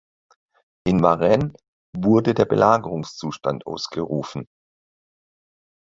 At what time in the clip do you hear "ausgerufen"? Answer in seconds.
3.67-4.47